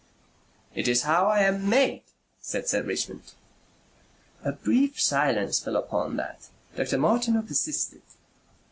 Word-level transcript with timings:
"It 0.73 0.87
is 0.87 1.03
how 1.03 1.27
I 1.27 1.41
am 1.41 1.69
made," 1.69 2.01
said 2.41 2.67
Sir 2.67 2.81
Richmond. 2.81 3.33
A 4.43 4.51
brief 4.51 4.99
silence 4.99 5.59
fell 5.59 5.75
upon 5.75 6.15
that. 6.17 6.49
Dr. 6.75 6.97
Martineau 6.97 7.43
persisted. 7.43 8.01